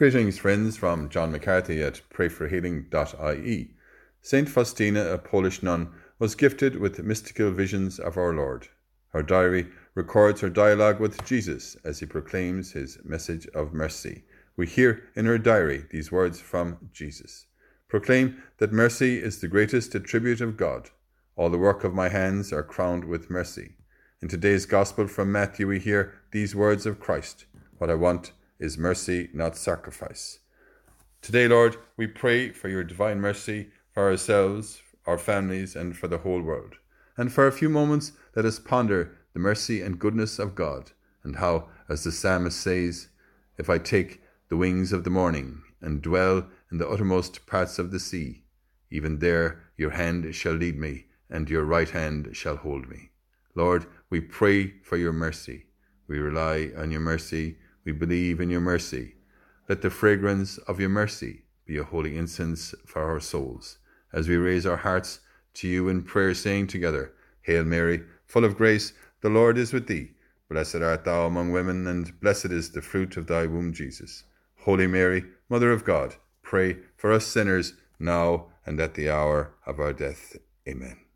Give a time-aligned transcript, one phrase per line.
[0.00, 3.74] Greetings, friends, from John McCarthy at prayforhealing.ie.
[4.22, 8.68] Saint Faustina, a Polish nun, was gifted with mystical visions of our Lord.
[9.10, 14.24] Her diary records her dialogue with Jesus as he proclaims his message of mercy.
[14.56, 17.44] We hear in her diary these words from Jesus
[17.86, 20.88] Proclaim that mercy is the greatest attribute of God.
[21.36, 23.74] All the work of my hands are crowned with mercy.
[24.22, 27.44] In today's Gospel from Matthew, we hear these words of Christ
[27.76, 30.38] What I want is mercy, not sacrifice.
[31.22, 36.18] Today, Lord, we pray for your divine mercy for ourselves, our families, and for the
[36.18, 36.76] whole world.
[37.16, 40.92] And for a few moments, let us ponder the mercy and goodness of God,
[41.24, 43.08] and how, as the psalmist says,
[43.58, 47.90] If I take the wings of the morning and dwell in the uttermost parts of
[47.90, 48.44] the sea,
[48.90, 53.10] even there your hand shall lead me, and your right hand shall hold me.
[53.54, 55.66] Lord, we pray for your mercy.
[56.06, 57.56] We rely on your mercy.
[57.84, 59.14] We believe in your mercy.
[59.68, 63.78] Let the fragrance of your mercy be a holy incense for our souls,
[64.12, 65.20] as we raise our hearts
[65.54, 69.86] to you in prayer, saying together, Hail Mary, full of grace, the Lord is with
[69.86, 70.12] thee.
[70.48, 74.24] Blessed art thou among women, and blessed is the fruit of thy womb, Jesus.
[74.58, 79.78] Holy Mary, Mother of God, pray for us sinners, now and at the hour of
[79.78, 80.36] our death.
[80.68, 81.09] Amen.